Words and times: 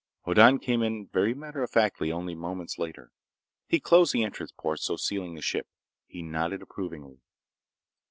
Hoddan 0.25 0.57
came 0.57 0.81
in 0.81 1.05
very 1.05 1.35
matter 1.35 1.61
of 1.61 1.69
factly 1.69 2.11
only 2.11 2.33
moments 2.33 2.79
later. 2.79 3.11
He 3.67 3.79
closed 3.79 4.13
the 4.13 4.23
entrance 4.23 4.51
port, 4.51 4.79
so 4.79 4.95
sealing 4.95 5.35
the 5.35 5.43
ship. 5.43 5.67
He 6.07 6.23
nodded 6.23 6.63
approvingly. 6.63 7.19